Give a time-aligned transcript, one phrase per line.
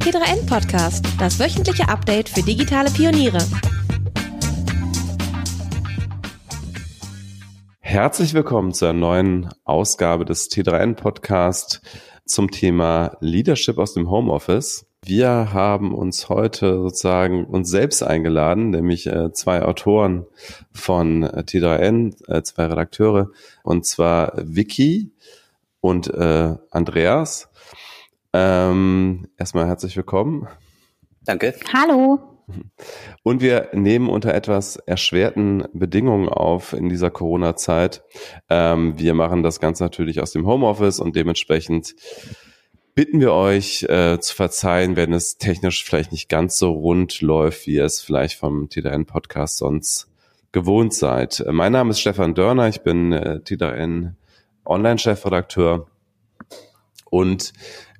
[0.00, 3.38] T3N Podcast, das wöchentliche Update für digitale Pioniere.
[7.80, 11.82] Herzlich willkommen zu einer neuen Ausgabe des T3N Podcast
[12.24, 14.86] zum Thema Leadership aus dem Homeoffice.
[15.04, 20.24] Wir haben uns heute sozusagen uns selbst eingeladen, nämlich äh, zwei Autoren
[20.72, 23.30] von äh, T3N, äh, zwei Redakteure,
[23.62, 25.12] und zwar Vicky
[25.82, 27.49] und Andreas.
[28.32, 30.46] Ähm, erstmal herzlich willkommen.
[31.24, 31.54] Danke.
[31.72, 32.18] Hallo.
[33.22, 38.02] Und wir nehmen unter etwas erschwerten Bedingungen auf in dieser Corona-Zeit.
[38.48, 41.94] Ähm, wir machen das Ganze natürlich aus dem Homeoffice und dementsprechend
[42.94, 47.66] bitten wir euch äh, zu verzeihen, wenn es technisch vielleicht nicht ganz so rund läuft,
[47.66, 50.08] wie ihr es vielleicht vom TDN-Podcast sonst
[50.52, 51.44] gewohnt seid.
[51.50, 54.16] Mein Name ist Stefan Dörner, ich bin äh, TDN
[54.64, 55.86] Online-Chefredakteur
[57.10, 57.52] und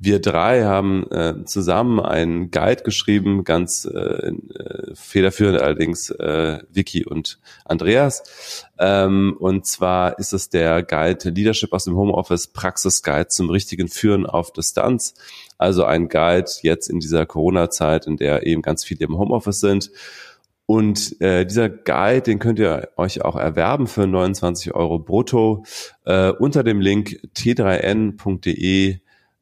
[0.03, 7.05] wir drei haben äh, zusammen einen Guide geschrieben, ganz äh, äh, federführend allerdings äh, Vicky
[7.05, 8.65] und Andreas.
[8.79, 14.25] Ähm, und zwar ist es der Guide Leadership aus dem Homeoffice Praxis-Guide zum richtigen Führen
[14.25, 15.15] auf Distanz.
[15.59, 19.91] Also ein Guide jetzt in dieser Corona-Zeit, in der eben ganz viele im Homeoffice sind.
[20.65, 25.65] Und äh, dieser Guide, den könnt ihr euch auch erwerben für 29 Euro brutto
[26.07, 29.01] äh, unter dem Link t3n.de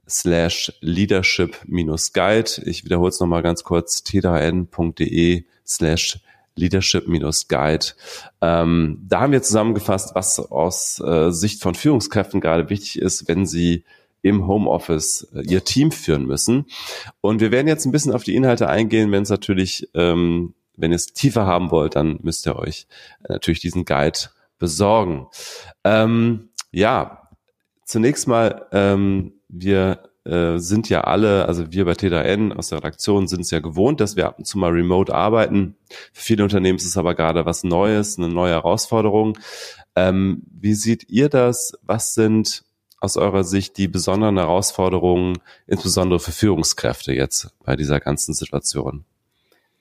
[0.09, 2.63] slash leadership-guide.
[2.65, 6.21] Ich wiederhole es nochmal ganz kurz, t3n.de slash
[6.57, 7.87] leadership-guide.
[8.41, 13.47] Ähm, da haben wir zusammengefasst, was aus äh, Sicht von Führungskräften gerade wichtig ist, wenn
[13.47, 13.85] sie
[14.23, 16.67] im Homeoffice äh, ihr Team führen müssen.
[17.21, 20.93] Und wir werden jetzt ein bisschen auf die Inhalte eingehen, wenn es natürlich, ähm, wenn
[20.93, 22.87] ihr es tiefer haben wollt, dann müsst ihr euch
[23.25, 24.19] äh, natürlich diesen Guide
[24.59, 25.29] besorgen.
[25.85, 27.29] Ähm, ja,
[27.85, 33.29] zunächst mal ähm, wir äh, sind ja alle, also wir bei TDN aus der Redaktion
[33.29, 35.77] sind es ja gewohnt, dass wir ab und zu mal remote arbeiten.
[36.13, 39.39] Für viele Unternehmen ist es aber gerade was Neues, eine neue Herausforderung.
[39.97, 41.73] Ähm, wie seht ihr das?
[41.83, 42.65] Was sind
[43.01, 49.05] aus eurer Sicht die besonderen Herausforderungen, insbesondere für Führungskräfte jetzt bei dieser ganzen Situation?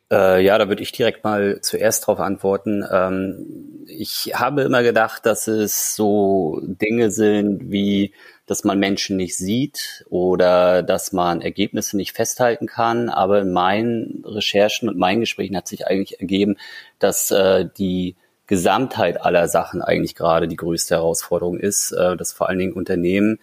[0.09, 2.85] Äh, ja, da würde ich direkt mal zuerst darauf antworten.
[2.89, 8.13] Ähm, ich habe immer gedacht, dass es so Dinge sind wie
[8.47, 13.09] dass man Menschen nicht sieht oder dass man Ergebnisse nicht festhalten kann.
[13.09, 16.55] Aber in meinen Recherchen und meinen Gesprächen hat sich eigentlich ergeben,
[16.97, 18.15] dass äh, die
[18.47, 23.39] Gesamtheit aller Sachen eigentlich gerade die größte Herausforderung ist, äh, dass vor allen Dingen Unternehmen,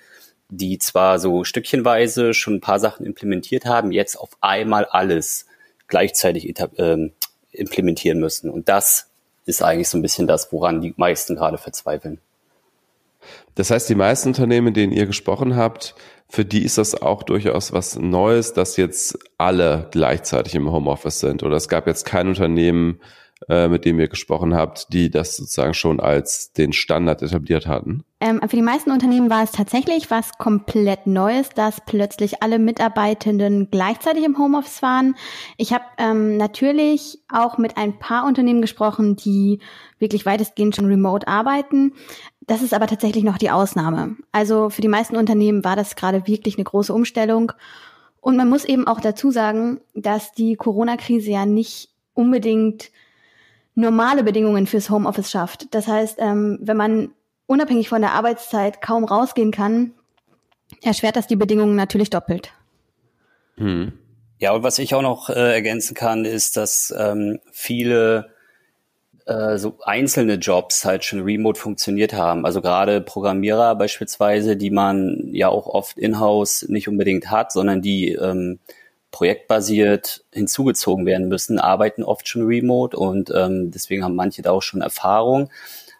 [0.48, 5.46] die zwar so stückchenweise schon ein paar Sachen implementiert haben, jetzt auf einmal alles
[5.86, 7.10] gleichzeitig äh,
[7.52, 8.48] implementieren müssen.
[8.48, 9.10] Und das
[9.44, 12.18] ist eigentlich so ein bisschen das, woran die meisten gerade verzweifeln.
[13.54, 15.94] Das heißt, die meisten Unternehmen, mit denen ihr gesprochen habt,
[16.28, 21.42] für die ist das auch durchaus was Neues, dass jetzt alle gleichzeitig im Homeoffice sind.
[21.42, 23.00] Oder es gab jetzt kein Unternehmen,
[23.48, 28.02] äh, mit dem ihr gesprochen habt, die das sozusagen schon als den Standard etabliert hatten?
[28.20, 33.68] Ähm, für die meisten Unternehmen war es tatsächlich was komplett Neues, dass plötzlich alle Mitarbeitenden
[33.70, 35.14] gleichzeitig im Homeoffice waren.
[35.58, 39.58] Ich habe ähm, natürlich auch mit ein paar Unternehmen gesprochen, die
[39.98, 41.92] wirklich weitestgehend schon remote arbeiten.
[42.46, 44.16] Das ist aber tatsächlich noch die Ausnahme.
[44.32, 47.52] Also für die meisten Unternehmen war das gerade wirklich eine große Umstellung.
[48.20, 52.90] Und man muss eben auch dazu sagen, dass die Corona-Krise ja nicht unbedingt
[53.74, 55.74] normale Bedingungen fürs Homeoffice schafft.
[55.74, 57.10] Das heißt, ähm, wenn man
[57.46, 59.92] unabhängig von der Arbeitszeit kaum rausgehen kann,
[60.82, 62.52] erschwert das die Bedingungen natürlich doppelt.
[63.56, 63.92] Hm.
[64.38, 68.33] Ja, und was ich auch noch äh, ergänzen kann, ist, dass ähm, viele
[69.26, 72.44] äh, so einzelne Jobs halt schon remote funktioniert haben.
[72.44, 78.12] Also gerade Programmierer beispielsweise, die man ja auch oft in-house nicht unbedingt hat, sondern die
[78.12, 78.58] ähm,
[79.10, 84.62] projektbasiert hinzugezogen werden müssen, arbeiten oft schon remote und ähm, deswegen haben manche da auch
[84.62, 85.50] schon Erfahrung.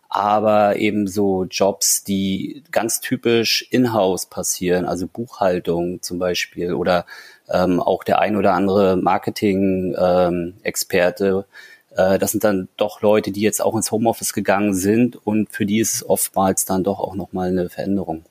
[0.09, 7.07] Aber eben so Jobs, die ganz typisch in-house passieren, also Buchhaltung zum Beispiel oder
[7.49, 11.45] ähm, auch der ein oder andere Marketing-Experte, ähm,
[11.97, 15.67] äh, das sind dann doch Leute, die jetzt auch ins Homeoffice gegangen sind und für
[15.67, 18.25] die ist es oftmals dann doch auch nochmal eine Veränderung.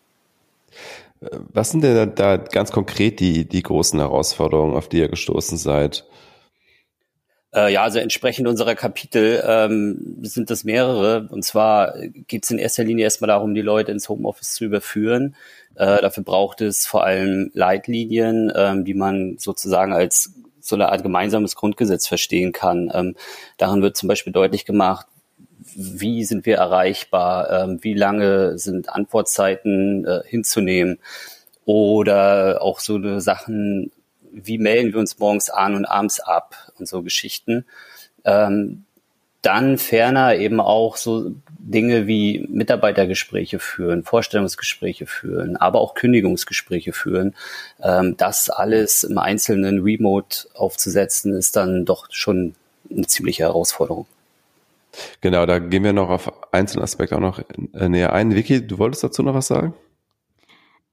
[1.54, 6.06] Was sind denn da ganz konkret die, die großen Herausforderungen, auf die ihr gestoßen seid?
[7.54, 11.27] Äh, ja, also entsprechend unserer Kapitel ähm, sind das mehrere.
[11.30, 11.94] Und zwar
[12.27, 15.36] geht es in erster Linie erstmal darum, die Leute ins Homeoffice zu überführen.
[15.75, 20.33] Äh, dafür braucht es vor allem Leitlinien, ähm, die man sozusagen als
[20.63, 22.92] so eine Art gemeinsames Grundgesetz verstehen kann.
[22.94, 23.15] Ähm,
[23.57, 25.07] darin wird zum Beispiel deutlich gemacht,
[25.75, 31.00] wie sind wir erreichbar, ähm, wie lange sind Antwortzeiten äh, hinzunehmen
[31.65, 33.92] oder auch so eine Sachen
[34.33, 37.65] wie melden wir uns morgens an und abends ab und so Geschichten.
[38.25, 38.86] Ähm,
[39.43, 47.35] dann ferner eben auch so Dinge wie Mitarbeitergespräche führen, Vorstellungsgespräche führen, aber auch Kündigungsgespräche führen.
[47.81, 52.55] Ähm, das alles im Einzelnen remote aufzusetzen, ist dann doch schon
[52.91, 54.07] eine ziemliche Herausforderung.
[55.21, 57.39] Genau, da gehen wir noch auf einzelne Aspekte auch noch
[57.73, 58.35] äh, näher ein.
[58.35, 59.73] Vicky, du wolltest dazu noch was sagen?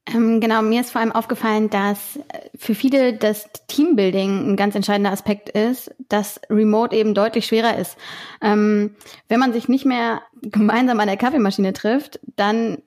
[0.07, 4.75] Ähm, genau, mir ist vor allem aufgefallen, dass äh, für viele das Teambuilding ein ganz
[4.75, 7.97] entscheidender Aspekt ist, dass Remote eben deutlich schwerer ist.
[8.41, 8.97] Ähm,
[9.29, 12.79] wenn man sich nicht mehr gemeinsam an der Kaffeemaschine trifft, dann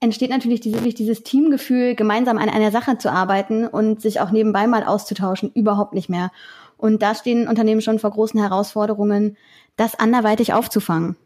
[0.00, 4.66] entsteht natürlich dieses, dieses Teamgefühl, gemeinsam an einer Sache zu arbeiten und sich auch nebenbei
[4.66, 6.30] mal auszutauschen, überhaupt nicht mehr.
[6.76, 9.36] Und da stehen Unternehmen schon vor großen Herausforderungen,
[9.76, 11.16] das anderweitig aufzufangen.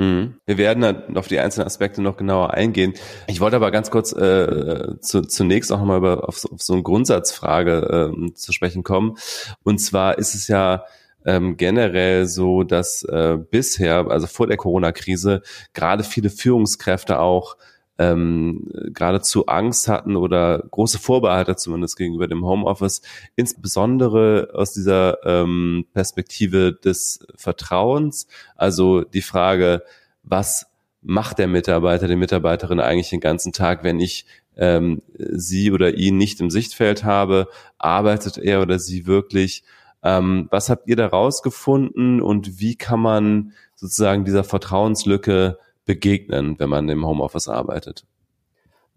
[0.00, 0.36] Mhm.
[0.46, 2.94] Wir werden dann auf die einzelnen Aspekte noch genauer eingehen.
[3.26, 6.82] Ich wollte aber ganz kurz äh, zu, zunächst auch nochmal über, auf, auf so eine
[6.82, 9.18] Grundsatzfrage äh, zu sprechen kommen.
[9.62, 10.84] Und zwar ist es ja
[11.26, 15.42] ähm, generell so, dass äh, bisher, also vor der Corona-Krise,
[15.74, 17.58] gerade viele Führungskräfte auch
[18.00, 23.02] ähm, geradezu Angst hatten oder große Vorbehalte zumindest gegenüber dem Homeoffice,
[23.36, 28.26] insbesondere aus dieser ähm, Perspektive des Vertrauens.
[28.56, 29.82] Also die Frage,
[30.22, 30.66] was
[31.02, 34.24] macht der Mitarbeiter, die Mitarbeiterin eigentlich den ganzen Tag, wenn ich
[34.56, 37.48] ähm, sie oder ihn nicht im Sichtfeld habe?
[37.76, 39.62] Arbeitet er oder sie wirklich?
[40.02, 45.58] Ähm, was habt ihr da rausgefunden und wie kann man sozusagen dieser Vertrauenslücke
[45.90, 48.04] begegnen, wenn man im Homeoffice arbeitet?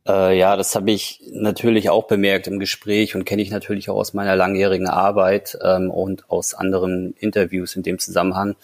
[0.07, 3.95] Äh, ja, das habe ich natürlich auch bemerkt im Gespräch und kenne ich natürlich auch
[3.95, 8.55] aus meiner langjährigen Arbeit ähm, und aus anderen Interviews in dem Zusammenhang.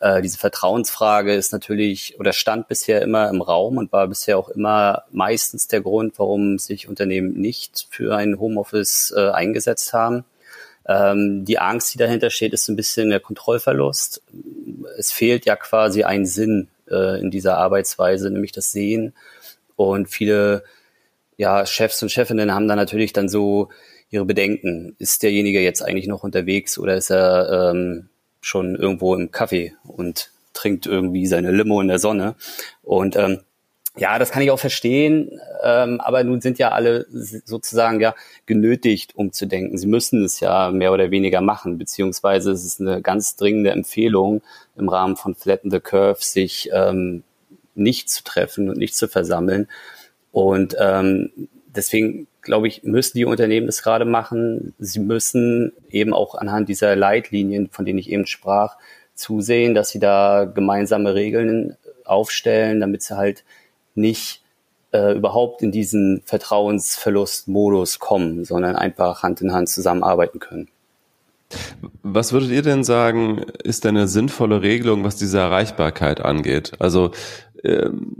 [0.00, 4.48] Äh, diese Vertrauensfrage ist natürlich oder stand bisher immer im Raum und war bisher auch
[4.48, 10.24] immer meistens der Grund, warum sich Unternehmen nicht für ein Homeoffice äh, eingesetzt haben.
[10.88, 14.22] Ähm, die Angst, die dahinter steht, ist ein bisschen der Kontrollverlust.
[14.98, 19.14] Es fehlt ja quasi ein Sinn äh, in dieser Arbeitsweise, nämlich das Sehen.
[19.76, 20.64] Und viele
[21.36, 23.68] ja, Chefs und Chefinnen haben da natürlich dann so
[24.10, 24.96] ihre Bedenken.
[24.98, 28.08] Ist derjenige jetzt eigentlich noch unterwegs oder ist er ähm,
[28.40, 32.36] schon irgendwo im Kaffee und trinkt irgendwie seine Limo in der Sonne?
[32.82, 33.40] Und ähm,
[33.98, 38.14] ja, das kann ich auch verstehen, ähm, aber nun sind ja alle sozusagen ja
[38.44, 39.78] genötigt, umzudenken.
[39.78, 44.42] Sie müssen es ja mehr oder weniger machen, beziehungsweise es ist eine ganz dringende Empfehlung
[44.76, 47.22] im Rahmen von Flatten the Curve, sich ähm,
[47.74, 49.68] nicht zu treffen und nicht zu versammeln.
[50.30, 51.30] Und ähm,
[51.66, 54.74] deswegen glaube ich, müssen die Unternehmen das gerade machen.
[54.78, 58.76] Sie müssen eben auch anhand dieser Leitlinien, von denen ich eben sprach,
[59.14, 63.44] zusehen, dass sie da gemeinsame Regeln aufstellen, damit sie halt
[63.96, 64.42] nicht
[64.92, 70.68] äh, überhaupt in diesen Vertrauensverlustmodus kommen, sondern einfach Hand in Hand zusammenarbeiten können.
[72.02, 76.72] Was würdet ihr denn sagen, ist denn eine sinnvolle Regelung, was diese Erreichbarkeit angeht?
[76.78, 77.12] Also,
[77.62, 78.16] ähm,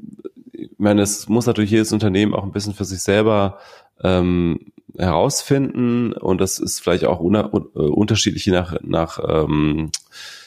[0.52, 3.58] ich meine, es muss natürlich jedes Unternehmen auch ein bisschen für sich selber
[4.02, 10.45] ähm, herausfinden und das ist vielleicht auch äh, unterschiedlich je nach, nach ähm, äh,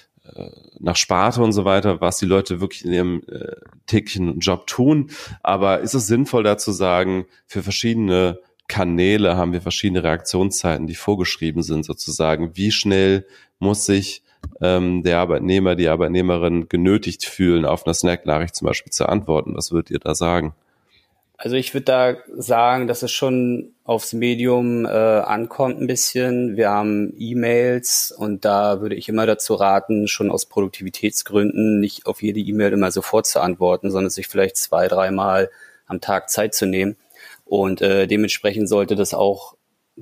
[0.80, 3.56] nach Sparte und so weiter, was die Leute wirklich in ihrem äh,
[3.88, 5.12] täglichen Job tun.
[5.44, 10.96] Aber ist es sinnvoll, da zu sagen, für verschiedene Kanäle haben wir verschiedene Reaktionszeiten, die
[10.96, 12.56] vorgeschrieben sind, sozusagen.
[12.56, 13.26] Wie schnell
[13.57, 14.24] muss sich
[14.62, 19.56] ähm, der Arbeitnehmer, die Arbeitnehmerin genötigt fühlen, auf eine Snack-Nachricht zum Beispiel zu antworten?
[19.56, 20.54] Was würdet ihr da sagen?
[21.42, 26.58] Also ich würde da sagen, dass es schon aufs Medium äh, ankommt ein bisschen.
[26.58, 32.22] Wir haben E-Mails und da würde ich immer dazu raten, schon aus Produktivitätsgründen nicht auf
[32.22, 35.50] jede E-Mail immer sofort zu antworten, sondern sich vielleicht zwei, dreimal
[35.88, 36.98] am Tag Zeit zu nehmen.
[37.46, 39.56] Und äh, dementsprechend sollte das auch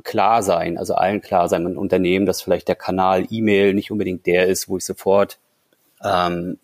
[0.03, 4.25] klar sein, also allen klar sein im Unternehmen, dass vielleicht der Kanal E-Mail nicht unbedingt
[4.25, 5.38] der ist, wo ich sofort
[6.03, 6.58] ähm,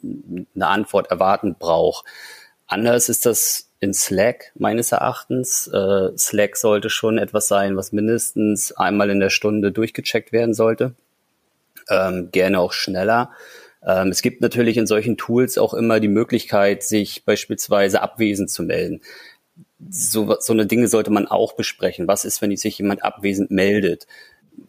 [0.56, 2.04] eine Antwort erwarten brauche.
[2.68, 5.68] Anders ist das in Slack meines Erachtens.
[5.68, 10.96] Äh, Slack sollte schon etwas sein, was mindestens einmal in der Stunde durchgecheckt werden sollte.
[11.90, 13.32] Ähm, gerne auch schneller.
[13.86, 18.64] Ähm, es gibt natürlich in solchen Tools auch immer die Möglichkeit, sich beispielsweise abwesend zu
[18.64, 19.02] melden.
[19.90, 22.08] So, so eine Dinge sollte man auch besprechen.
[22.08, 24.08] Was ist, wenn sich jemand abwesend meldet?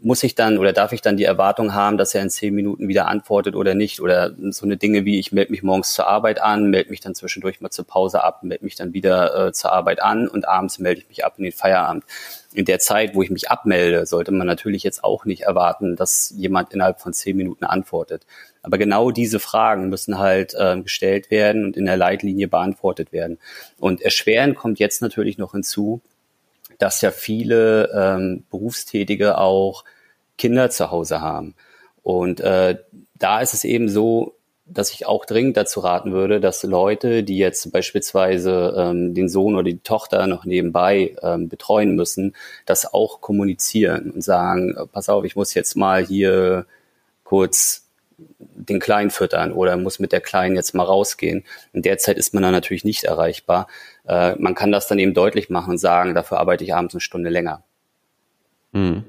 [0.01, 2.89] Muss ich dann oder darf ich dann die Erwartung haben, dass er in zehn Minuten
[2.89, 4.01] wieder antwortet oder nicht?
[4.01, 7.15] Oder so eine Dinge wie, ich melde mich morgens zur Arbeit an, melde mich dann
[7.15, 10.79] zwischendurch mal zur Pause ab, melde mich dann wieder äh, zur Arbeit an und abends
[10.79, 12.05] melde ich mich ab in den Feierabend.
[12.53, 16.35] In der Zeit, wo ich mich abmelde, sollte man natürlich jetzt auch nicht erwarten, dass
[16.37, 18.27] jemand innerhalb von zehn Minuten antwortet.
[18.63, 23.39] Aber genau diese Fragen müssen halt äh, gestellt werden und in der Leitlinie beantwortet werden.
[23.79, 26.01] Und erschwerend kommt jetzt natürlich noch hinzu,
[26.79, 29.85] dass ja viele ähm, Berufstätige auch
[30.39, 31.55] Kinder zu Hause haben.
[32.03, 32.79] Und äh,
[33.15, 34.35] da ist es eben so,
[34.67, 39.55] dass ich auch dringend dazu raten würde, dass Leute, die jetzt beispielsweise ähm, den Sohn
[39.55, 45.25] oder die Tochter noch nebenbei ähm, betreuen müssen, das auch kommunizieren und sagen, pass auf,
[45.25, 46.67] ich muss jetzt mal hier
[47.25, 47.84] kurz
[48.19, 51.45] den Kleinen füttern oder muss mit der Kleinen jetzt mal rausgehen.
[51.73, 53.67] In der Zeit ist man dann natürlich nicht erreichbar.
[54.07, 57.01] Äh, man kann das dann eben deutlich machen und sagen, dafür arbeite ich abends eine
[57.01, 57.63] Stunde länger.
[58.73, 59.05] Mhm.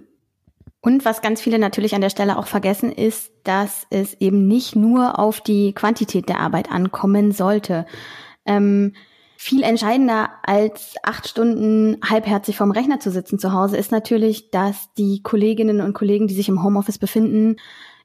[0.82, 4.76] Und was ganz viele natürlich an der Stelle auch vergessen, ist, dass es eben nicht
[4.76, 7.88] nur auf die Quantität der Arbeit ankommen sollte.
[8.46, 8.94] Ähm,
[9.36, 14.94] viel entscheidender als acht Stunden halbherzig vorm Rechner zu sitzen zu Hause ist natürlich, dass
[14.98, 17.58] die Kolleginnen und Kollegen, die sich im Homeoffice befinden,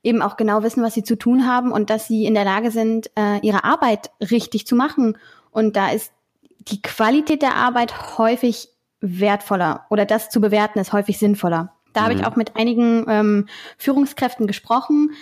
[0.03, 2.71] eben auch genau wissen, was sie zu tun haben und dass sie in der Lage
[2.71, 5.19] sind, äh, ihre Arbeit richtig zu machen.
[5.51, 6.13] Und da ist
[6.59, 8.69] die Qualität der Arbeit häufig
[9.01, 11.73] wertvoller oder das zu bewerten ist häufig sinnvoller.
[11.93, 12.05] Da mhm.
[12.05, 12.27] habe ich mhm.
[12.27, 13.47] auch mit einigen ähm,
[13.79, 15.13] Führungskräften gesprochen,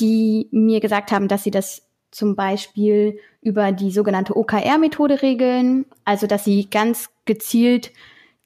[0.00, 6.26] die mir gesagt haben, dass sie das zum Beispiel über die sogenannte OKR-Methode regeln, also
[6.26, 7.92] dass sie ganz gezielt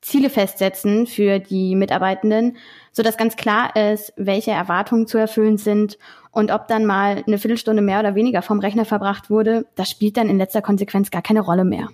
[0.00, 2.56] Ziele festsetzen für die Mitarbeitenden,
[2.92, 5.98] so dass ganz klar ist, welche Erwartungen zu erfüllen sind
[6.30, 10.16] und ob dann mal eine Viertelstunde mehr oder weniger vom Rechner verbracht wurde, das spielt
[10.16, 11.88] dann in letzter Konsequenz gar keine Rolle mehr.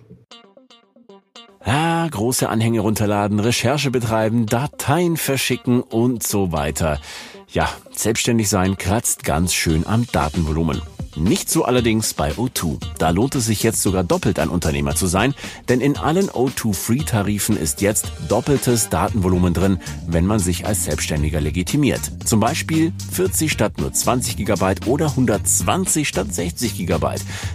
[1.65, 7.01] Ah, große Anhänge runterladen, Recherche betreiben, Dateien verschicken und so weiter.
[7.49, 10.83] Ja, selbstständig sein kratzt ganz schön am Datenvolumen.
[11.17, 12.79] Nicht so allerdings bei O2.
[12.99, 15.35] Da lohnt es sich jetzt sogar doppelt ein Unternehmer zu sein,
[15.69, 21.41] denn in allen O2 Free-Tarifen ist jetzt doppeltes Datenvolumen drin, wenn man sich als Selbstständiger
[21.41, 22.01] legitimiert.
[22.25, 27.07] Zum Beispiel 40 statt nur 20 GB oder 120 statt 60 GB.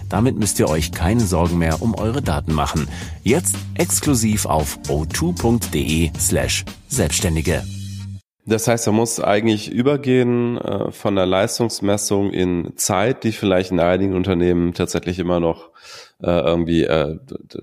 [0.08, 2.88] Damit müsst ihr euch keine Sorgen mehr um eure Daten machen.
[3.22, 7.62] Jetzt exklusiv auf o2.de slash Selbstständige.
[8.46, 13.80] Das heißt, er muss eigentlich übergehen äh, von der Leistungsmessung in Zeit, die vielleicht in
[13.80, 15.70] einigen Unternehmen tatsächlich immer noch
[16.22, 17.18] äh, irgendwie äh,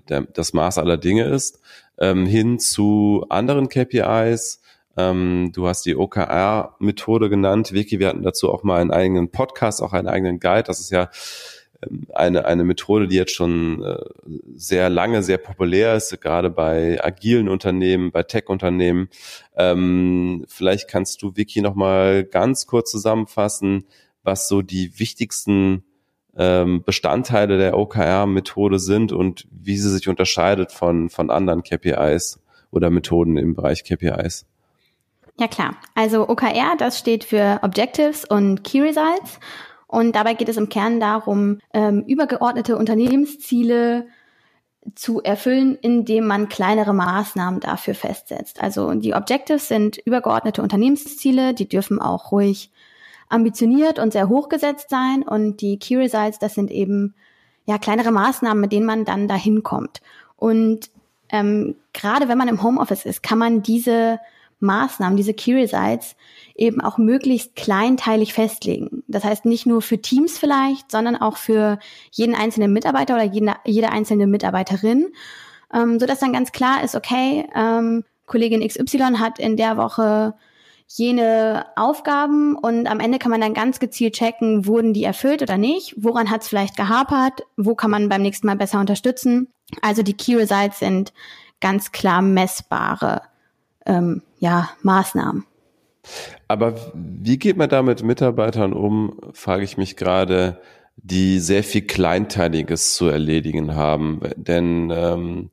[0.07, 1.59] der, das Maß aller Dinge ist,
[1.97, 4.61] ähm, hin zu anderen KPIs.
[4.97, 7.71] Ähm, du hast die OKR-Methode genannt.
[7.71, 10.63] Vicky, wir hatten dazu auch mal einen eigenen Podcast, auch einen eigenen Guide.
[10.63, 11.09] Das ist ja
[12.13, 13.97] eine, eine Methode, die jetzt schon äh,
[14.55, 19.09] sehr lange sehr populär ist, gerade bei agilen Unternehmen, bei Tech-Unternehmen.
[19.55, 23.85] Ähm, vielleicht kannst du, Vicky, noch mal ganz kurz zusammenfassen,
[24.23, 25.83] was so die wichtigsten
[26.35, 32.39] ähm, Bestandteile der OKR-Methode sind und wie sie sich unterscheidet von, von anderen KPIs
[32.71, 34.45] oder Methoden im Bereich KPIs.
[35.39, 35.77] Ja klar.
[35.93, 39.39] Also OKR, das steht für Objectives und Key Results.
[39.87, 44.07] Und dabei geht es im Kern darum, ähm, übergeordnete Unternehmensziele
[44.95, 48.61] zu erfüllen, indem man kleinere Maßnahmen dafür festsetzt.
[48.61, 52.71] Also die Objectives sind übergeordnete Unternehmensziele, die dürfen auch ruhig
[53.29, 55.23] ambitioniert und sehr hoch gesetzt sein.
[55.23, 57.15] Und die Key Results, das sind eben
[57.65, 60.01] ja kleinere Maßnahmen, mit denen man dann dahin kommt.
[60.37, 60.89] Und
[61.29, 64.19] ähm, gerade wenn man im Homeoffice ist, kann man diese
[64.59, 66.15] Maßnahmen, diese Key Results
[66.55, 68.96] eben auch möglichst kleinteilig festlegen.
[69.07, 71.79] Das heißt nicht nur für Teams vielleicht, sondern auch für
[72.11, 75.07] jeden einzelnen Mitarbeiter oder jede, jede einzelne Mitarbeiterin,
[75.73, 80.33] ähm, so dass dann ganz klar ist, okay, ähm, Kollegin XY hat in der Woche
[80.87, 85.57] jene Aufgaben und am Ende kann man dann ganz gezielt checken, wurden die erfüllt oder
[85.57, 89.51] nicht, woran hat es vielleicht gehapert, wo kann man beim nächsten Mal besser unterstützen.
[89.81, 91.11] Also die Key Results sind
[91.59, 93.21] ganz klar messbare
[93.85, 95.45] ähm, ja, Maßnahmen.
[96.47, 100.61] Aber wie geht man da mit Mitarbeitern um, frage ich mich gerade,
[100.97, 104.19] die sehr viel Kleinteiliges zu erledigen haben.
[104.35, 105.51] Denn ähm,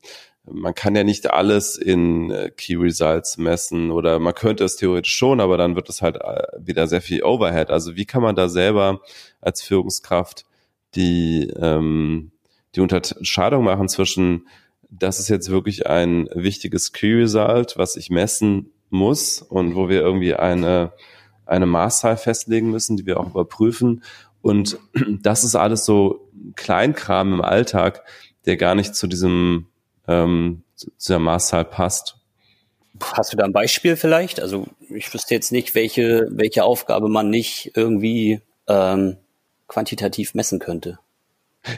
[0.51, 5.15] man kann ja nicht alles in äh, Key Results messen oder man könnte es theoretisch
[5.15, 7.71] schon, aber dann wird es halt äh, wieder sehr viel Overhead.
[7.71, 9.01] Also wie kann man da selber
[9.41, 10.45] als Führungskraft
[10.95, 12.31] die, ähm,
[12.75, 14.47] die Unterscheidung machen zwischen,
[14.91, 20.01] das ist jetzt wirklich ein wichtiges Key Result, was ich messen muss und wo wir
[20.01, 20.93] irgendwie eine,
[21.47, 24.03] eine Maßzahl festlegen müssen, die wir auch überprüfen.
[24.41, 24.79] Und
[25.23, 28.05] das ist alles so Kleinkram im Alltag,
[28.47, 29.67] der gar nicht zu diesem
[30.07, 32.17] ähm, zu der Maßzahl passt.
[33.01, 34.41] Hast du da ein Beispiel vielleicht?
[34.41, 39.17] Also ich wüsste jetzt nicht, welche, welche Aufgabe man nicht irgendwie ähm,
[39.67, 40.99] quantitativ messen könnte.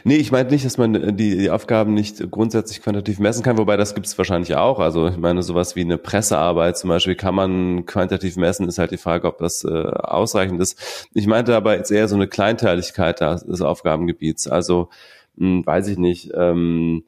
[0.03, 3.57] Nee, ich meine nicht, dass man äh, die, die Aufgaben nicht grundsätzlich quantitativ messen kann,
[3.57, 4.79] wobei das gibt es wahrscheinlich auch.
[4.79, 8.91] Also ich meine, sowas wie eine Pressearbeit zum Beispiel kann man quantitativ messen, ist halt
[8.91, 11.09] die Frage, ob das äh, ausreichend ist.
[11.13, 14.47] Ich meinte aber jetzt eher so eine Kleinteiligkeit des Aufgabengebiets.
[14.47, 14.89] Also
[15.37, 17.03] hm, weiß ich nicht, ähm,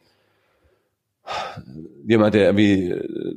[2.05, 3.35] jemand, der irgendwie äh,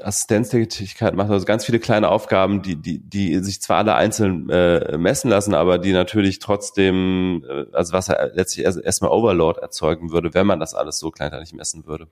[0.00, 4.96] Assistenztätigkeit macht, also ganz viele kleine Aufgaben, die, die, die sich zwar alle einzeln äh,
[4.96, 10.34] messen lassen, aber die natürlich trotzdem, äh, also was er letztlich erstmal Overload erzeugen würde,
[10.34, 12.08] wenn man das alles so kleinteilig messen würde.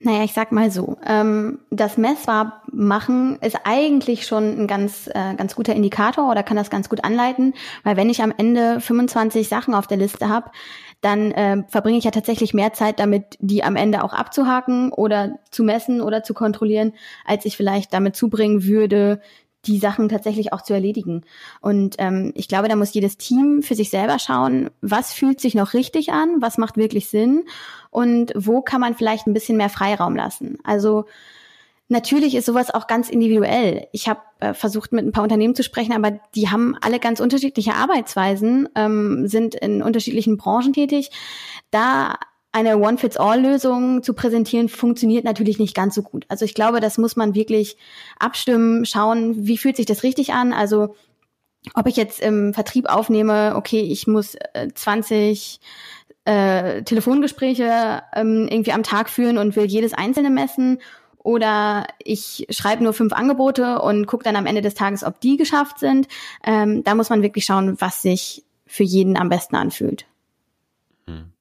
[0.00, 5.34] Naja, ich sag mal so, ähm, das Messbar machen ist eigentlich schon ein ganz, äh,
[5.34, 7.52] ganz guter Indikator oder kann das ganz gut anleiten,
[7.82, 10.52] weil wenn ich am Ende 25 Sachen auf der Liste habe,
[11.00, 15.40] dann äh, verbringe ich ja tatsächlich mehr Zeit damit, die am Ende auch abzuhaken oder
[15.50, 16.92] zu messen oder zu kontrollieren,
[17.24, 19.20] als ich vielleicht damit zubringen würde,
[19.66, 21.24] die Sachen tatsächlich auch zu erledigen.
[21.60, 25.54] Und ähm, ich glaube, da muss jedes Team für sich selber schauen, was fühlt sich
[25.54, 27.44] noch richtig an, was macht wirklich Sinn
[27.90, 30.58] und wo kann man vielleicht ein bisschen mehr Freiraum lassen.
[30.64, 31.04] Also
[31.90, 33.88] Natürlich ist sowas auch ganz individuell.
[33.92, 37.18] Ich habe äh, versucht, mit ein paar Unternehmen zu sprechen, aber die haben alle ganz
[37.18, 41.10] unterschiedliche Arbeitsweisen, ähm, sind in unterschiedlichen Branchen tätig.
[41.70, 42.16] Da
[42.58, 46.24] eine One-Fits-All-Lösung zu präsentieren, funktioniert natürlich nicht ganz so gut.
[46.28, 47.76] Also ich glaube, das muss man wirklich
[48.18, 50.52] abstimmen, schauen, wie fühlt sich das richtig an.
[50.52, 50.96] Also
[51.74, 55.60] ob ich jetzt im Vertrieb aufnehme, okay, ich muss äh, 20
[56.24, 60.78] äh, Telefongespräche ähm, irgendwie am Tag führen und will jedes einzelne messen
[61.18, 65.36] oder ich schreibe nur fünf Angebote und gucke dann am Ende des Tages, ob die
[65.36, 66.08] geschafft sind.
[66.44, 70.06] Ähm, da muss man wirklich schauen, was sich für jeden am besten anfühlt.
[71.06, 71.32] Hm.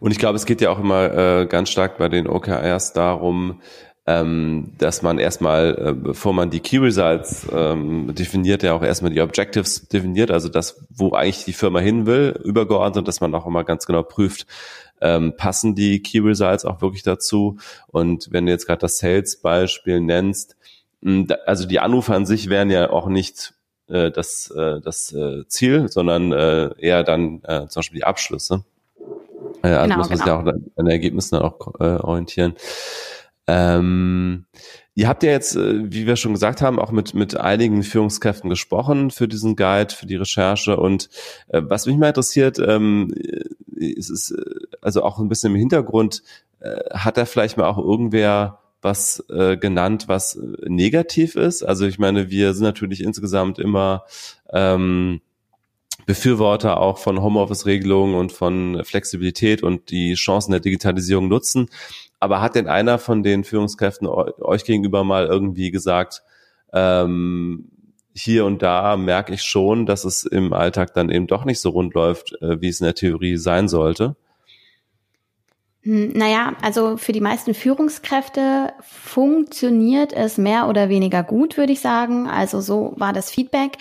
[0.00, 3.60] Und ich glaube, es geht ja auch immer äh, ganz stark bei den OKRs darum,
[4.06, 9.12] ähm, dass man erstmal, äh, bevor man die Key Results ähm, definiert, ja auch erstmal
[9.12, 13.46] die Objectives definiert, also das, wo eigentlich die Firma hin will, übergeordnet, dass man auch
[13.46, 14.46] immer ganz genau prüft,
[15.02, 17.58] ähm, passen die Key Results auch wirklich dazu.
[17.88, 20.56] Und wenn du jetzt gerade das Sales-Beispiel nennst,
[21.44, 23.52] also die Anrufe an sich wären ja auch nicht
[23.88, 28.64] äh, das, äh, das äh, Ziel, sondern äh, eher dann äh, zum Beispiel die Abschlüsse.
[29.62, 30.18] Äh, also genau, muss man genau.
[30.18, 32.54] sich ja auch an den Ergebnissen dann auch äh, orientieren.
[33.46, 34.44] Ähm,
[34.94, 38.50] ihr habt ja jetzt, äh, wie wir schon gesagt haben, auch mit, mit einigen Führungskräften
[38.50, 40.76] gesprochen für diesen Guide, für die Recherche.
[40.76, 41.08] Und
[41.48, 43.14] äh, was mich mal interessiert, ähm,
[43.74, 44.44] ist es äh,
[44.82, 46.22] also auch ein bisschen im Hintergrund,
[46.60, 51.62] äh, hat da vielleicht mal auch irgendwer was äh, genannt, was äh, negativ ist?
[51.62, 54.04] Also ich meine, wir sind natürlich insgesamt immer
[54.52, 55.20] ähm,
[56.08, 61.68] Befürworter auch von Homeoffice-Regelungen und von Flexibilität und die Chancen der Digitalisierung nutzen.
[62.18, 66.22] Aber hat denn einer von den Führungskräften euch gegenüber mal irgendwie gesagt,
[66.72, 67.70] ähm,
[68.14, 71.68] hier und da merke ich schon, dass es im Alltag dann eben doch nicht so
[71.68, 74.16] rund läuft, äh, wie es in der Theorie sein sollte?
[75.82, 81.80] Hm, naja, also für die meisten Führungskräfte funktioniert es mehr oder weniger gut, würde ich
[81.80, 82.26] sagen.
[82.28, 83.76] Also so war das Feedback.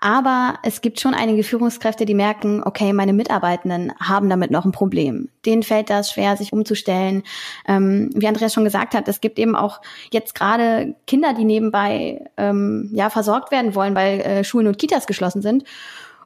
[0.00, 4.72] Aber es gibt schon einige Führungskräfte, die merken, okay, meine Mitarbeitenden haben damit noch ein
[4.72, 5.28] Problem.
[5.44, 7.22] Denen fällt das schwer, sich umzustellen.
[7.66, 9.80] Ähm, wie Andreas schon gesagt hat, es gibt eben auch
[10.12, 15.06] jetzt gerade Kinder, die nebenbei ähm, ja versorgt werden wollen, weil äh, Schulen und Kitas
[15.06, 15.64] geschlossen sind.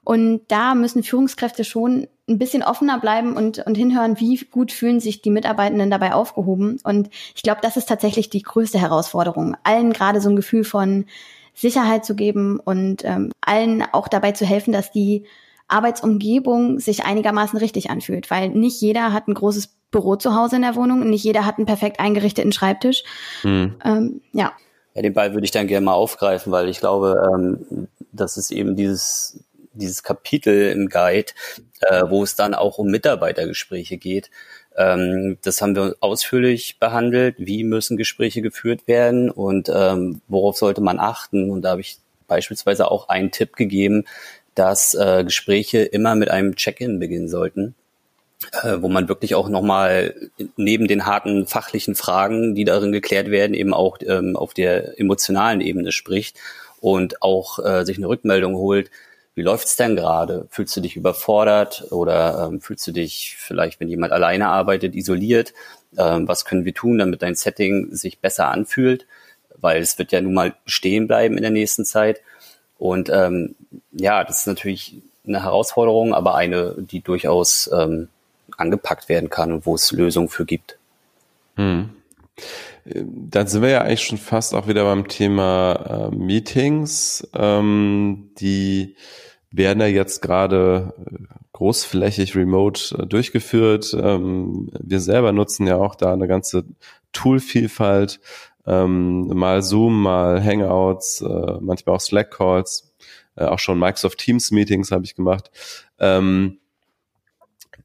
[0.05, 5.01] Und da müssen Führungskräfte schon ein bisschen offener bleiben und, und hinhören, wie gut fühlen
[5.01, 6.79] sich die Mitarbeitenden dabei aufgehoben.
[6.83, 9.57] Und ich glaube, das ist tatsächlich die größte Herausforderung.
[9.63, 11.07] Allen gerade so ein Gefühl von,
[11.55, 15.27] Sicherheit zu geben und ähm, allen auch dabei zu helfen, dass die
[15.69, 20.63] Arbeitsumgebung sich einigermaßen richtig anfühlt, weil nicht jeder hat ein großes Büro zu Hause in
[20.63, 23.05] der Wohnung und nicht jeder hat einen perfekt eingerichteten Schreibtisch.
[23.43, 23.77] Mhm.
[23.85, 24.53] Ähm, ja.
[24.95, 28.51] Ja, den Ball würde ich dann gerne mal aufgreifen, weil ich glaube, ähm, das ist
[28.51, 29.43] eben dieses
[29.75, 31.33] dieses Kapitel im Guide,
[31.81, 34.31] äh, wo es dann auch um Mitarbeitergespräche geht,
[34.77, 37.37] ähm, das haben wir ausführlich behandelt.
[37.39, 41.51] Wie müssen Gespräche geführt werden und ähm, worauf sollte man achten?
[41.51, 44.05] Und da habe ich beispielsweise auch einen Tipp gegeben,
[44.55, 47.75] dass äh, Gespräche immer mit einem Check-in beginnen sollten,
[48.63, 50.15] äh, wo man wirklich auch nochmal
[50.57, 55.61] neben den harten fachlichen Fragen, die darin geklärt werden, eben auch ähm, auf der emotionalen
[55.61, 56.39] Ebene spricht
[56.81, 58.91] und auch äh, sich eine Rückmeldung holt,
[59.35, 60.47] wie läuft's denn gerade?
[60.51, 65.55] Fühlst du dich überfordert oder ähm, fühlst du dich vielleicht, wenn jemand alleine arbeitet, isoliert?
[65.97, 69.07] Ähm, was können wir tun, damit dein Setting sich besser anfühlt?
[69.57, 72.21] Weil es wird ja nun mal stehen bleiben in der nächsten Zeit.
[72.79, 73.55] Und ähm,
[73.93, 78.09] ja, das ist natürlich eine Herausforderung, aber eine, die durchaus ähm,
[78.57, 80.79] angepackt werden kann und wo es Lösungen für gibt.
[81.57, 81.91] Hm.
[82.85, 87.29] Dann sind wir ja eigentlich schon fast auch wieder beim Thema äh, Meetings.
[87.35, 88.97] Ähm, die
[89.53, 93.95] werden ja jetzt gerade äh, großflächig remote äh, durchgeführt.
[93.99, 96.65] Ähm, wir selber nutzen ja auch da eine ganze
[97.13, 98.21] Toolvielfalt.
[98.67, 102.95] Ähm, mal Zoom, mal Hangouts, äh, manchmal auch Slack-Calls,
[103.37, 105.51] äh, auch schon Microsoft Teams-Meetings habe ich gemacht.
[105.99, 106.59] Ähm,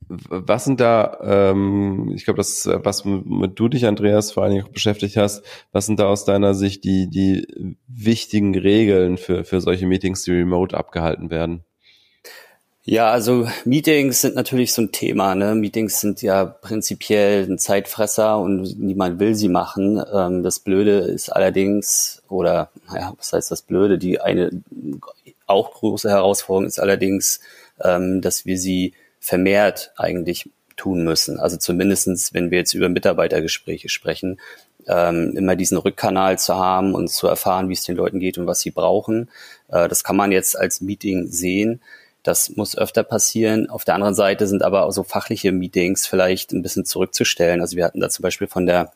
[0.09, 4.65] Was sind da, ähm, ich glaube, das, was mit du dich, Andreas, vor allen Dingen
[4.65, 9.59] auch beschäftigt hast, was sind da aus deiner Sicht die, die wichtigen Regeln für, für
[9.59, 11.63] solche Meetings, die remote abgehalten werden?
[12.89, 15.35] Ja, also Meetings sind natürlich so ein Thema.
[15.35, 15.55] Ne?
[15.55, 20.01] Meetings sind ja prinzipiell ein Zeitfresser und niemand will sie machen.
[20.13, 23.97] Ähm, das Blöde ist allerdings, oder ja, was heißt das Blöde?
[23.97, 24.51] Die eine
[25.47, 27.41] auch große Herausforderung ist allerdings,
[27.83, 31.39] ähm, dass wir sie vermehrt eigentlich tun müssen.
[31.39, 34.39] Also zumindestens, wenn wir jetzt über Mitarbeitergespräche sprechen,
[34.87, 38.47] ähm, immer diesen Rückkanal zu haben und zu erfahren, wie es den Leuten geht und
[38.47, 39.29] was sie brauchen.
[39.67, 41.81] Äh, das kann man jetzt als Meeting sehen.
[42.23, 43.69] Das muss öfter passieren.
[43.69, 47.61] Auf der anderen Seite sind aber auch so fachliche Meetings vielleicht ein bisschen zurückzustellen.
[47.61, 48.91] Also wir hatten da zum Beispiel von der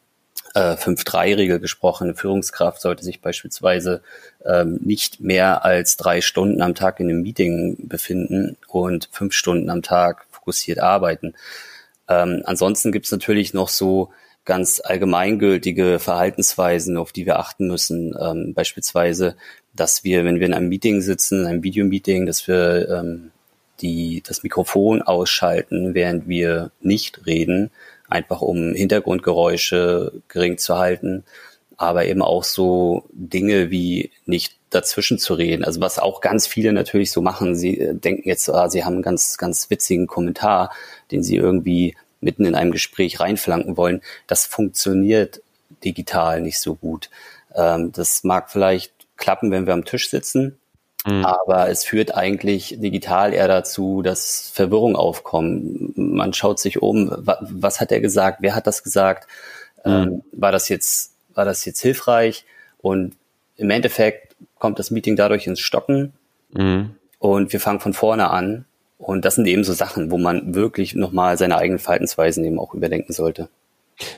[0.53, 2.05] äh, 5-3-Regel gesprochen.
[2.05, 4.01] Eine Führungskraft sollte sich beispielsweise
[4.45, 9.69] ähm, nicht mehr als drei Stunden am Tag in einem Meeting befinden und fünf Stunden
[9.69, 11.33] am Tag fokussiert arbeiten.
[12.07, 14.09] Ähm, ansonsten gibt es natürlich noch so
[14.43, 18.15] ganz allgemeingültige Verhaltensweisen, auf die wir achten müssen.
[18.19, 19.35] Ähm, beispielsweise,
[19.73, 23.31] dass wir, wenn wir in einem Meeting sitzen, in einem Videomeeting, dass wir ähm,
[23.81, 27.71] die, das Mikrofon ausschalten, während wir nicht reden,
[28.11, 31.23] einfach um Hintergrundgeräusche gering zu halten,
[31.77, 35.63] aber eben auch so Dinge wie nicht dazwischen zu reden.
[35.63, 37.55] Also was auch ganz viele natürlich so machen.
[37.55, 40.71] Sie äh, denken jetzt, ah, sie haben einen ganz, ganz witzigen Kommentar,
[41.11, 44.01] den sie irgendwie mitten in einem Gespräch reinflanken wollen.
[44.27, 45.41] Das funktioniert
[45.83, 47.09] digital nicht so gut.
[47.55, 50.57] Ähm, das mag vielleicht klappen, wenn wir am Tisch sitzen,
[51.05, 51.25] Mhm.
[51.25, 55.97] Aber es führt eigentlich digital eher dazu, dass Verwirrung aufkommt.
[55.97, 59.27] Man schaut sich um, was hat er gesagt, wer hat das gesagt,
[59.83, 59.91] mhm.
[59.91, 62.45] ähm, war das jetzt, war das jetzt hilfreich?
[62.79, 63.15] Und
[63.57, 66.13] im Endeffekt kommt das Meeting dadurch ins Stocken
[66.51, 66.95] mhm.
[67.19, 68.65] und wir fangen von vorne an.
[68.97, 72.75] Und das sind eben so Sachen, wo man wirklich nochmal seine eigenen Verhaltensweisen eben auch
[72.75, 73.49] überdenken sollte.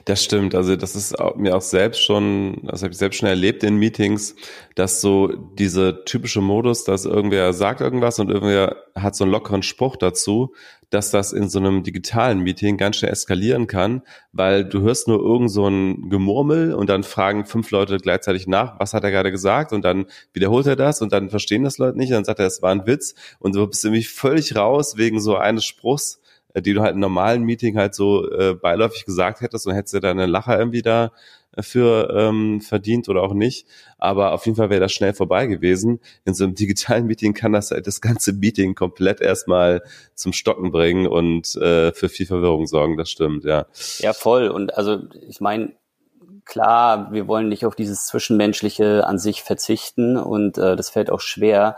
[0.05, 0.55] Das stimmt.
[0.55, 4.35] Also das ist mir auch selbst schon, das habe ich selbst schon erlebt in Meetings,
[4.75, 9.63] dass so diese typische Modus, dass irgendwer sagt irgendwas und irgendwer hat so einen lockeren
[9.63, 10.53] Spruch dazu,
[10.89, 15.19] dass das in so einem digitalen Meeting ganz schnell eskalieren kann, weil du hörst nur
[15.19, 19.31] irgend so ein Gemurmel und dann fragen fünf Leute gleichzeitig nach, was hat er gerade
[19.31, 19.73] gesagt?
[19.73, 22.45] Und dann wiederholt er das und dann verstehen das Leute nicht, und dann sagt er,
[22.45, 23.15] es war ein Witz.
[23.39, 26.21] Und du bist nämlich völlig raus wegen so eines Spruchs
[26.61, 29.99] die du halt im normalen Meeting halt so äh, beiläufig gesagt hättest und hättest du
[29.99, 31.11] deine Lacher irgendwie da
[31.55, 33.67] äh, für ähm, verdient oder auch nicht.
[33.97, 35.99] Aber auf jeden Fall wäre das schnell vorbei gewesen.
[36.25, 39.81] In so einem digitalen Meeting kann das halt das ganze Meeting komplett erstmal
[40.15, 42.97] zum Stocken bringen und äh, für viel Verwirrung sorgen.
[42.97, 43.65] Das stimmt, ja.
[43.99, 44.47] Ja, voll.
[44.49, 45.73] Und also ich meine,
[46.45, 51.21] klar, wir wollen nicht auf dieses Zwischenmenschliche an sich verzichten und äh, das fällt auch
[51.21, 51.77] schwer.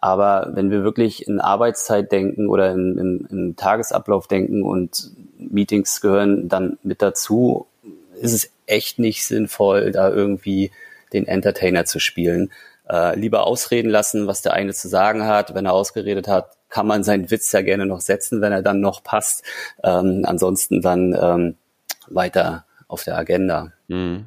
[0.00, 6.00] Aber wenn wir wirklich in Arbeitszeit denken oder in, im, im Tagesablauf denken und Meetings
[6.00, 7.66] gehören dann mit dazu,
[8.20, 10.70] ist es echt nicht sinnvoll, da irgendwie
[11.12, 12.50] den Entertainer zu spielen.
[12.88, 15.54] Äh, lieber ausreden lassen, was der eine zu sagen hat.
[15.54, 18.80] Wenn er ausgeredet hat, kann man seinen Witz ja gerne noch setzen, wenn er dann
[18.80, 19.44] noch passt.
[19.82, 21.56] Ähm, ansonsten dann ähm,
[22.08, 23.72] weiter auf der Agenda.
[23.88, 24.26] Mhm.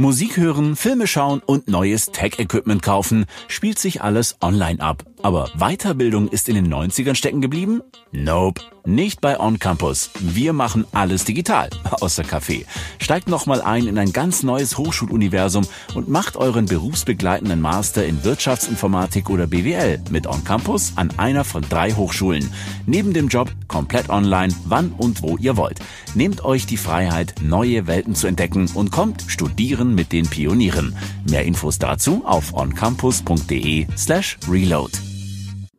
[0.00, 5.04] Musik hören, Filme schauen und neues Tech-Equipment kaufen, spielt sich alles online ab.
[5.22, 7.82] Aber Weiterbildung ist in den 90ern stecken geblieben?
[8.12, 8.62] Nope.
[8.86, 10.10] Nicht bei On Campus.
[10.18, 11.68] Wir machen alles digital,
[12.00, 12.64] außer Kaffee.
[12.98, 19.28] Steigt nochmal ein in ein ganz neues Hochschuluniversum und macht euren berufsbegleitenden Master in Wirtschaftsinformatik
[19.28, 22.50] oder BWL mit On Campus an einer von drei Hochschulen.
[22.86, 25.78] Neben dem Job komplett online, wann und wo ihr wollt.
[26.14, 30.96] Nehmt euch die Freiheit, neue Welten zu entdecken und kommt studieren mit den Pionieren.
[31.28, 35.09] Mehr Infos dazu auf oncampus.de slash reload.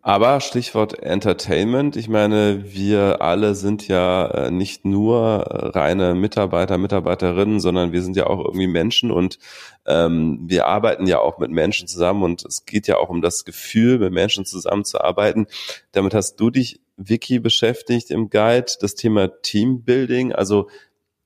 [0.03, 7.59] Aber Stichwort Entertainment, ich meine, wir alle sind ja äh, nicht nur reine Mitarbeiter, Mitarbeiterinnen,
[7.59, 9.37] sondern wir sind ja auch irgendwie Menschen und
[9.85, 13.45] ähm, wir arbeiten ja auch mit Menschen zusammen und es geht ja auch um das
[13.45, 15.45] Gefühl, mit Menschen zusammenzuarbeiten.
[15.91, 20.33] Damit hast du dich, Vicky, beschäftigt im Guide, das Thema Teambuilding.
[20.33, 20.67] Also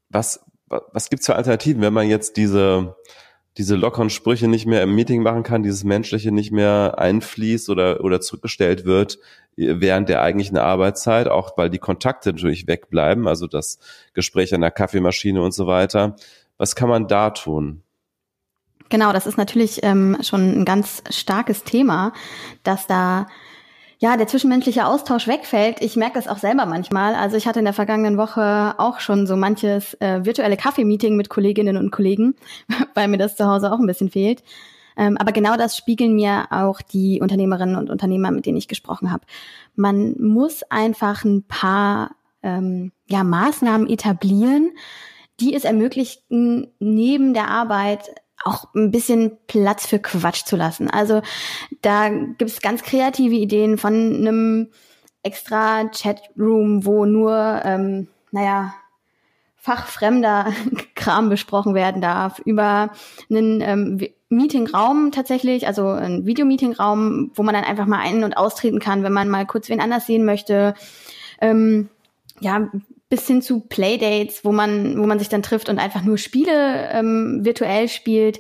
[0.10, 2.98] was, was gibt's für Alternativen, wenn man jetzt diese
[3.58, 8.04] diese lockeren Sprüche nicht mehr im Meeting machen kann, dieses Menschliche nicht mehr einfließt oder,
[8.04, 9.20] oder zurückgestellt wird
[9.56, 13.80] während der eigentlichen Arbeitszeit, auch weil die Kontakte natürlich wegbleiben, also das
[14.14, 16.16] Gespräch an der Kaffeemaschine und so weiter.
[16.58, 17.82] Was kann man da tun?
[18.90, 22.14] Genau, das ist natürlich ähm, schon ein ganz starkes Thema,
[22.64, 23.28] dass da
[24.06, 25.82] ja, der zwischenmenschliche Austausch wegfällt.
[25.82, 27.16] Ich merke das auch selber manchmal.
[27.16, 31.30] Also ich hatte in der vergangenen Woche auch schon so manches äh, virtuelle Kaffeemeeting mit
[31.30, 32.36] Kolleginnen und Kollegen,
[32.94, 34.44] weil mir das zu Hause auch ein bisschen fehlt.
[34.96, 39.12] Ähm, aber genau das spiegeln mir auch die Unternehmerinnen und Unternehmer, mit denen ich gesprochen
[39.12, 39.26] habe.
[39.76, 42.12] Man muss einfach ein paar
[42.44, 44.70] ähm, ja, Maßnahmen etablieren,
[45.40, 50.90] die es ermöglichten, neben der Arbeit auch ein bisschen Platz für Quatsch zu lassen.
[50.90, 51.22] Also
[51.82, 54.70] da gibt es ganz kreative Ideen von einem
[55.24, 58.76] extra Chatroom, wo nur, ähm, naja,
[59.56, 60.54] fachfremder
[60.96, 62.92] Kram besprochen werden darf, über
[63.32, 68.80] einen ähm, Meetingraum tatsächlich, also ein Videomeetingraum, wo man dann einfach mal ein- und austreten
[68.80, 70.76] kann, wenn man mal kurz wen anders sehen möchte.
[71.42, 71.90] Ähm,
[72.40, 72.70] ja,
[73.10, 76.90] bis hin zu Playdates, wo man, wo man sich dann trifft und einfach nur Spiele
[76.92, 78.40] ähm, virtuell spielt.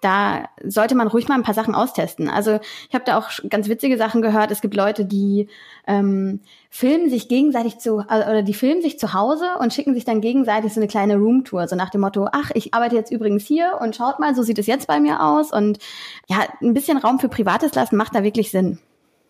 [0.00, 2.28] Da sollte man ruhig mal ein paar Sachen austesten.
[2.28, 4.50] Also ich habe da auch ganz witzige Sachen gehört.
[4.50, 5.46] Es gibt Leute, die
[5.86, 10.04] ähm, filmen sich gegenseitig zu also, oder die filmen sich zu Hause und schicken sich
[10.04, 13.46] dann gegenseitig so eine kleine Roomtour, so nach dem Motto: Ach, ich arbeite jetzt übrigens
[13.46, 15.52] hier und schaut mal, so sieht es jetzt bei mir aus.
[15.52, 15.78] Und
[16.26, 18.80] ja, ein bisschen Raum für Privates lassen macht da wirklich Sinn.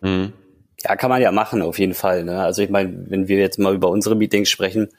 [0.01, 0.33] Mhm.
[0.83, 2.23] Ja, kann man ja machen, auf jeden Fall.
[2.23, 2.41] Ne?
[2.43, 4.89] Also ich meine, wenn wir jetzt mal über unsere Meetings sprechen,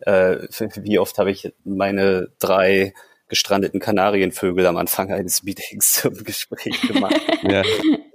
[0.00, 0.36] äh,
[0.76, 2.92] wie oft habe ich meine drei
[3.28, 7.20] gestrandeten Kanarienvögel am Anfang eines Meetings zum Gespräch gemacht.
[7.42, 7.62] ja.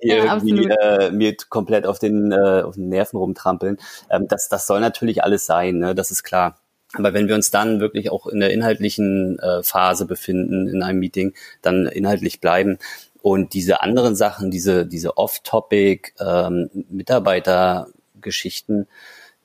[0.04, 3.78] Die ja, irgendwie äh, mir komplett auf den, äh, auf den Nerven rumtrampeln.
[4.10, 5.96] Ähm, das, das soll natürlich alles sein, ne?
[5.96, 6.60] das ist klar.
[6.96, 11.00] Aber wenn wir uns dann wirklich auch in der inhaltlichen äh, Phase befinden in einem
[11.00, 12.78] Meeting, dann inhaltlich bleiben.
[13.24, 18.86] Und diese anderen Sachen, diese, diese Off-Topic, ähm, Mitarbeitergeschichten,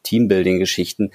[0.03, 1.13] Teambuilding-Geschichten,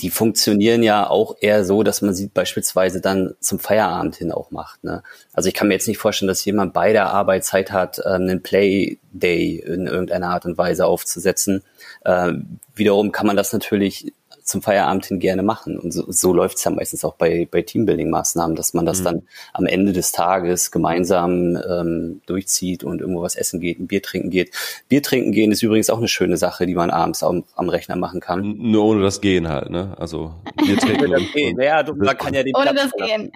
[0.00, 4.50] die funktionieren ja auch eher so, dass man sie beispielsweise dann zum Feierabend hin auch
[4.50, 4.84] macht.
[4.84, 5.02] Ne?
[5.34, 8.42] Also ich kann mir jetzt nicht vorstellen, dass jemand bei der Arbeit hat, ähm, einen
[8.42, 11.62] Play Day in irgendeiner Art und Weise aufzusetzen.
[12.06, 14.14] Ähm, wiederum kann man das natürlich
[14.46, 15.78] zum Feierabend hin gerne machen.
[15.78, 19.04] Und so, so läuft es ja meistens auch bei, bei Teambuilding-Maßnahmen, dass man das mhm.
[19.04, 24.02] dann am Ende des Tages gemeinsam ähm, durchzieht und irgendwo was essen geht, ein Bier
[24.02, 24.52] trinken geht.
[24.88, 27.96] Bier trinken gehen ist übrigens auch eine schöne Sache, die man abends am, am Rechner
[27.96, 28.56] machen kann.
[28.56, 29.96] Nur ohne das Gehen halt, ne?
[29.98, 31.12] Also Bier trinken.
[31.12, 33.32] und, ja, du, man kann ja den Ohne Platz das Gehen.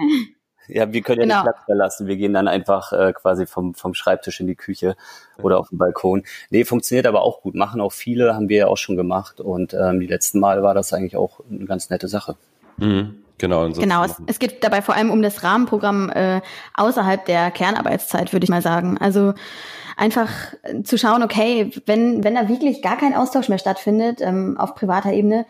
[0.68, 1.40] Ja, wir können ja genau.
[1.40, 2.06] den Platz verlassen.
[2.06, 4.96] Wir gehen dann einfach äh, quasi vom, vom Schreibtisch in die Küche
[5.42, 6.24] oder auf den Balkon.
[6.50, 7.54] Nee, funktioniert aber auch gut.
[7.54, 9.40] Machen auch viele, haben wir ja auch schon gemacht.
[9.40, 12.36] Und ähm, die letzten Mal war das eigentlich auch eine ganz nette Sache.
[12.76, 13.16] Mhm.
[13.38, 16.42] Genau, genau es, es, geht dabei vor allem um das Rahmenprogramm äh,
[16.74, 18.98] außerhalb der Kernarbeitszeit, würde ich mal sagen.
[18.98, 19.32] Also
[19.96, 20.28] einfach
[20.84, 25.12] zu schauen, okay, wenn, wenn da wirklich gar kein Austausch mehr stattfindet ähm, auf privater
[25.12, 25.46] Ebene,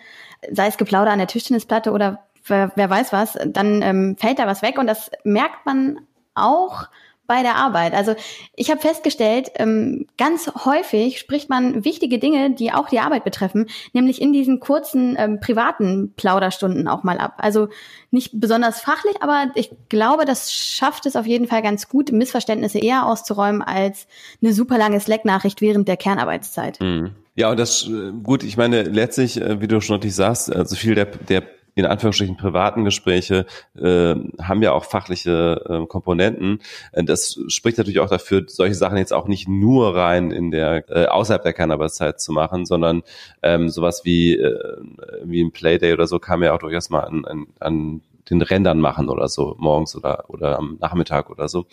[0.53, 4.46] sei es Geplauder an der Tischtennisplatte oder wer, wer weiß was, dann ähm, fällt da
[4.46, 6.00] was weg und das merkt man
[6.35, 6.88] auch
[7.31, 7.94] bei der Arbeit.
[7.94, 8.16] Also
[8.57, 13.68] ich habe festgestellt, ähm, ganz häufig spricht man wichtige Dinge, die auch die Arbeit betreffen,
[13.92, 17.35] nämlich in diesen kurzen ähm, privaten Plauderstunden auch mal ab.
[17.37, 17.68] Also
[18.11, 22.81] nicht besonders fachlich, aber ich glaube, das schafft es auf jeden Fall ganz gut, Missverständnisse
[22.81, 24.09] eher auszuräumen als
[24.42, 26.81] eine super lange Slack-Nachricht während der Kernarbeitszeit.
[26.81, 27.12] Mhm.
[27.37, 30.74] Ja, und das äh, gut, ich meine, letztlich, äh, wie du schon richtig sagst, also
[30.74, 31.44] viel der, der
[31.81, 36.61] in Anführungsstrichen privaten Gespräche äh, haben ja auch fachliche äh, Komponenten.
[36.93, 41.07] Das spricht natürlich auch dafür, solche Sachen jetzt auch nicht nur rein in der äh,
[41.07, 43.03] außerhalb der Kernarbeitszeit zu machen, sondern
[43.43, 44.77] ähm, sowas wie äh,
[45.25, 48.43] wie ein Playday oder so kann man ja auch durchaus mal an, an, an den
[48.43, 51.66] Rändern machen oder so morgens oder oder am Nachmittag oder so.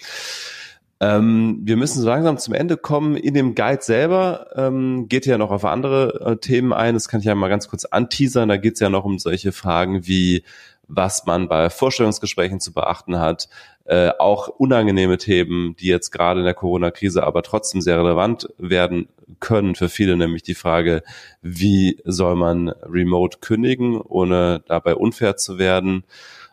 [0.99, 3.15] Ähm, wir müssen so langsam zum Ende kommen.
[3.15, 6.95] In dem Guide selber ähm, geht ja noch auf andere äh, Themen ein.
[6.95, 8.49] Das kann ich ja mal ganz kurz anteasern.
[8.49, 10.43] Da geht es ja noch um solche Fragen wie,
[10.87, 13.47] was man bei Vorstellungsgesprächen zu beachten hat.
[13.85, 19.07] Äh, auch unangenehme Themen, die jetzt gerade in der Corona-Krise aber trotzdem sehr relevant werden
[19.39, 21.03] können für viele, nämlich die Frage,
[21.41, 26.03] wie soll man remote kündigen, ohne dabei unfair zu werden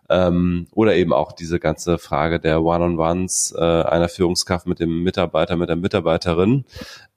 [0.08, 5.56] ähm, oder eben auch diese ganze Frage der One-on-Ones äh, einer Führungskraft mit dem Mitarbeiter,
[5.56, 6.64] mit der Mitarbeiterin.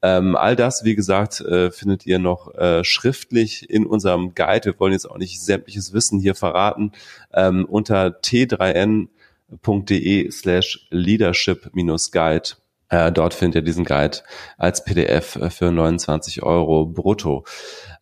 [0.02, 4.65] Ähm, all das, wie gesagt, äh, findet ihr noch äh, schriftlich in unserem Guide.
[4.65, 6.91] Wir wollen jetzt auch nicht sämtliches Wissen hier verraten.
[7.34, 9.10] Ähm, unter t3n.de
[10.32, 12.50] slash leadership-guide.
[12.89, 14.19] Äh, dort findet ihr diesen Guide
[14.58, 17.45] als PDF für 29 Euro brutto.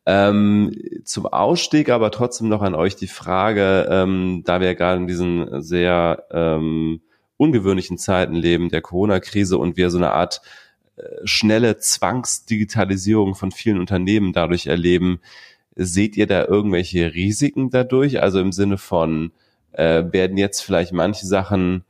[0.06, 0.71] Ähm,
[1.04, 5.62] zum Ausstieg aber trotzdem noch an euch die Frage, ähm, da wir gerade in diesen
[5.62, 7.02] sehr ähm,
[7.38, 10.41] ungewöhnlichen Zeiten leben, der Corona-Krise und wir so eine Art
[10.98, 15.19] äh, schnelle Zwangsdigitalisierung von vielen Unternehmen dadurch erleben,
[15.76, 18.21] seht ihr da irgendwelche Risiken dadurch?
[18.21, 19.32] Also im Sinne von,
[19.74, 21.84] äh, werden jetzt vielleicht manche Sachen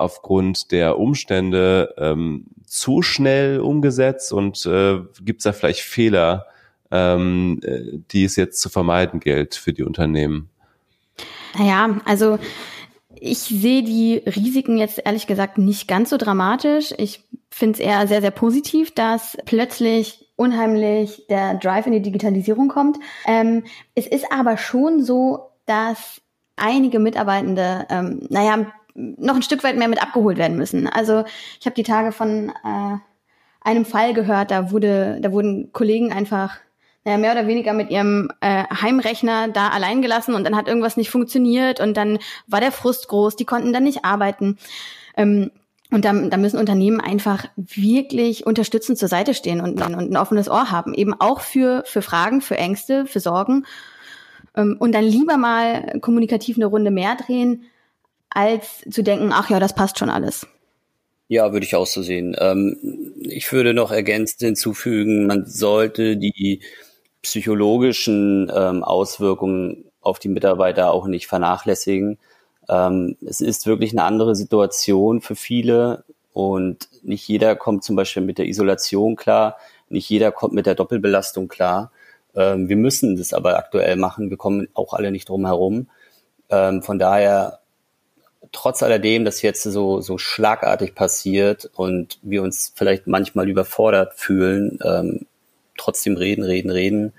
[0.00, 6.46] aufgrund der Umstände ähm, zu schnell umgesetzt und äh, gibt es da vielleicht Fehler,
[6.90, 7.60] ähm,
[8.10, 10.48] die es jetzt zu vermeiden gilt für die Unternehmen?
[11.58, 12.38] Naja, also
[13.22, 16.94] Ich sehe die Risiken jetzt ehrlich gesagt nicht ganz so dramatisch.
[16.96, 22.68] Ich finde es eher sehr, sehr positiv, dass plötzlich unheimlich der Drive in die Digitalisierung
[22.68, 22.98] kommt.
[23.26, 26.22] Ähm, es ist aber schon so, dass
[26.56, 30.86] einige Mitarbeitende, ähm, naja, noch ein Stück weit mehr mit abgeholt werden müssen.
[30.86, 31.24] Also
[31.58, 32.96] ich habe die Tage von äh,
[33.60, 36.58] einem Fall gehört, da wurde, da wurden Kollegen einfach
[37.04, 40.96] naja, mehr oder weniger mit ihrem äh, Heimrechner da allein gelassen und dann hat irgendwas
[40.96, 44.58] nicht funktioniert und dann war der Frust groß, die konnten dann nicht arbeiten.
[45.16, 45.50] Ähm,
[45.90, 50.48] und da, da müssen Unternehmen einfach wirklich unterstützend zur Seite stehen und, und ein offenes
[50.48, 53.64] Ohr haben, eben auch für, für Fragen, für Ängste, für Sorgen.
[54.54, 57.64] Ähm, und dann lieber mal kommunikativ eine Runde mehr drehen,
[58.30, 60.46] als zu denken, ach ja, das passt schon alles.
[61.28, 62.34] Ja, würde ich auch so sehen.
[62.38, 66.60] Ähm, ich würde noch ergänzend hinzufügen, man sollte die
[67.22, 72.18] psychologischen ähm, Auswirkungen auf die Mitarbeiter auch nicht vernachlässigen.
[72.68, 78.22] Ähm, es ist wirklich eine andere Situation für viele und nicht jeder kommt zum Beispiel
[78.22, 79.56] mit der Isolation klar,
[79.88, 81.92] nicht jeder kommt mit der Doppelbelastung klar.
[82.34, 85.88] Ähm, wir müssen das aber aktuell machen, wir kommen auch alle nicht drum herum.
[86.48, 87.59] Ähm, von daher,
[88.52, 94.78] trotz alledem, dass jetzt so, so schlagartig passiert und wir uns vielleicht manchmal überfordert fühlen,
[94.84, 95.26] ähm,
[95.76, 97.12] trotzdem reden, reden, reden,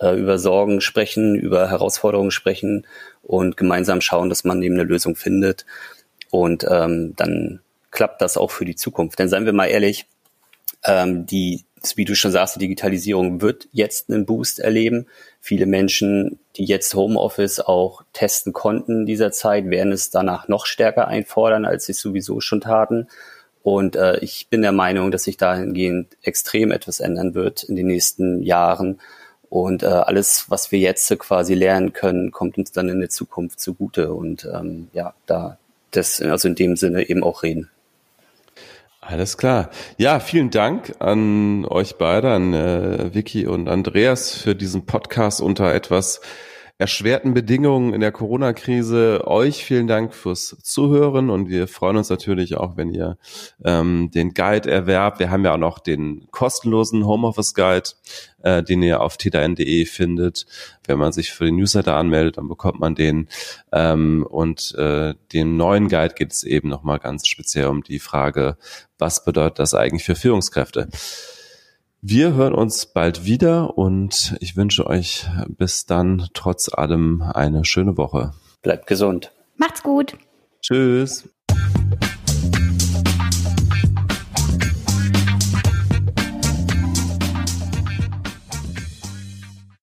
[0.00, 2.86] äh, über Sorgen sprechen, über Herausforderungen sprechen
[3.22, 5.64] und gemeinsam schauen, dass man eben eine Lösung findet.
[6.30, 7.60] Und ähm, dann
[7.90, 9.18] klappt das auch für die Zukunft.
[9.18, 10.06] Denn seien wir mal ehrlich,
[10.84, 11.64] ähm, die,
[11.96, 15.06] wie du schon sagst, die Digitalisierung wird jetzt einen Boost erleben.
[15.40, 20.66] Viele Menschen, die jetzt Homeoffice auch testen konnten in dieser Zeit, werden es danach noch
[20.66, 23.08] stärker einfordern, als sie es sowieso schon taten.
[23.62, 27.86] Und äh, ich bin der Meinung, dass sich dahingehend extrem etwas ändern wird in den
[27.86, 29.00] nächsten Jahren.
[29.48, 33.60] Und äh, alles, was wir jetzt quasi lernen können, kommt uns dann in der Zukunft
[33.60, 34.12] zugute.
[34.12, 35.58] Und ähm, ja, da
[35.96, 37.70] das also in dem Sinne eben auch reden.
[39.06, 39.68] Alles klar.
[39.98, 45.74] Ja, vielen Dank an euch beide, an äh, Vicky und Andreas für diesen Podcast unter
[45.74, 46.22] etwas
[46.76, 49.26] erschwerten Bedingungen in der Corona-Krise.
[49.26, 53.16] Euch vielen Dank fürs Zuhören und wir freuen uns natürlich auch, wenn ihr
[53.64, 55.20] ähm, den Guide erwerbt.
[55.20, 57.90] Wir haben ja auch noch den kostenlosen Homeoffice Guide,
[58.42, 60.46] äh, den ihr auf tdn.de findet.
[60.84, 63.28] Wenn man sich für den Newsletter anmeldet, dann bekommt man den.
[63.70, 68.56] Ähm, und äh, dem neuen Guide geht es eben nochmal ganz speziell um die Frage,
[68.98, 70.88] was bedeutet das eigentlich für Führungskräfte?
[72.06, 77.96] Wir hören uns bald wieder und ich wünsche euch bis dann trotz allem eine schöne
[77.96, 78.34] Woche.
[78.60, 79.32] Bleibt gesund.
[79.56, 80.14] Macht's gut.
[80.60, 81.26] Tschüss.